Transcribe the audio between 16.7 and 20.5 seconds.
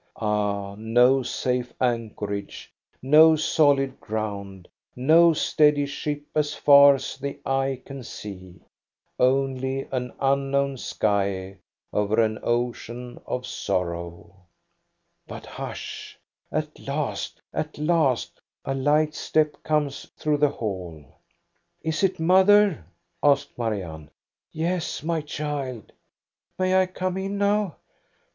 last, at last! A light step comes through the